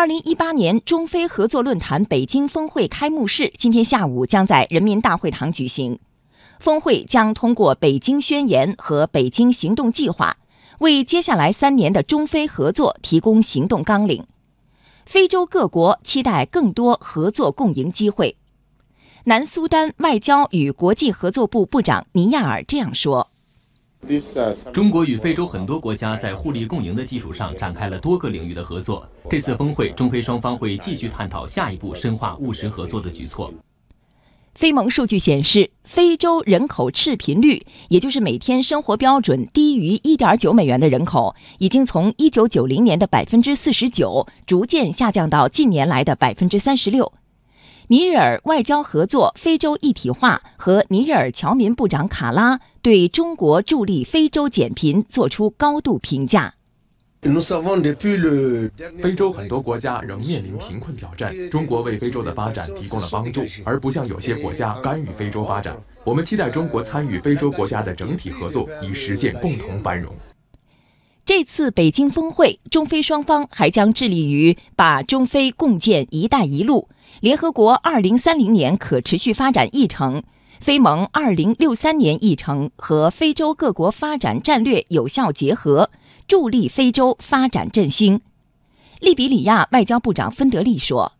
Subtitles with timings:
[0.00, 5.98] 二零一八年中非合作论坛北京峰会开幕式今天下午将在人民大会堂举行。
[6.58, 10.38] 峰会将通过《北京宣言》和《北京行动计划》，
[10.78, 14.24] 为接下来三年的中非合作提供行动纲领。
[15.04, 18.38] 非洲各国期待更多合作共赢机会。
[19.24, 23.30] 南苏丹外交与国际合作部部长尼亚尔这样说。
[24.72, 29.06] 中国与非洲很多国家在互利共赢的基础上展开了多个领域的合作。
[29.28, 33.52] 这次峰会，中非双方会继续探讨下一步深化务实合作的举措。
[34.54, 47.12] 非盟数据显示，非洲人口赤贫率，也就是每天生活标准低于1.9美元的人口，已经从1990年的49%逐渐下降到近年来的36%。
[47.90, 56.54] 尼日尔外交合作、非洲一体化和尼日尔侨民部长卡拉对中国助力非洲减贫作出高度评价。
[59.00, 65.76] 非洲很多国家仍面临贫困挑战，中国为非洲的发展提供了帮助，而不像有些国家干预非洲发展。
[66.04, 70.14] 我们期待中国参与非洲国家的整体合作，以实现共同繁荣。
[71.24, 76.88] 这次北京峰会，中非双方还将致力于把中非共建“一带一路”。
[77.18, 80.22] 联合国二零三零年可持续发展议程、
[80.60, 85.90] 非盟二零六三年议程和非洲各国发展战略有效结合，
[86.26, 88.20] 助力非洲发展振兴。
[89.00, 91.12] 利比里亚外交部长芬德利说：“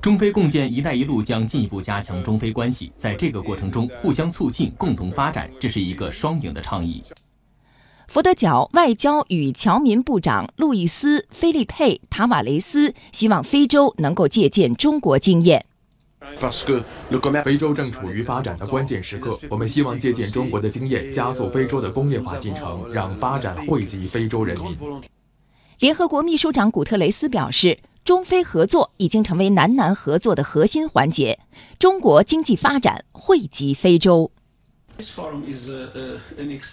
[0.00, 7.02] 中非共建‘一带一路’将进一步加强中非关系，在这个过程中互相促进、共同发展，这是一个双赢的倡议。”
[8.08, 15.64] 佛得角外交与侨民部长路易斯·菲利佩·塔瓦雷斯希望非洲能够借鉴中国经验。
[17.44, 24.76] 非洲正处于发展的关键时刻，我们希望借鉴中国的经验，加速非洲的工业化进程，让发展惠及非洲人民。
[25.80, 31.40] 联合国秘书长古特雷斯表示，中非合作已经成为南南合作的核心环节，
[31.78, 34.30] 中国经济发展惠及非洲。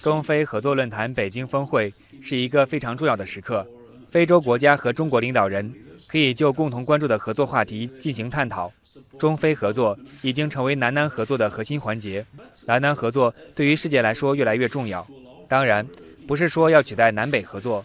[0.00, 3.66] 中非合作论坛北京峰会是一个非常重要的时刻，
[4.10, 5.74] 非洲国家和中国领导人
[6.06, 8.72] 可以就共同关注的合作话题进行探讨。
[9.18, 12.24] 中非合作已经成为南南合作的核心环节，
[12.66, 15.06] 南南合作对于世界来说越来越重要。
[15.48, 15.86] 当然，
[16.26, 17.84] 不是说要取代南北合作，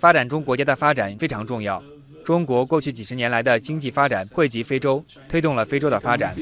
[0.00, 1.82] 发展中国家的发展非常重要。
[2.24, 6.34] 中国过去几十年来的经济发展惠及非洲，推动了非洲的发展。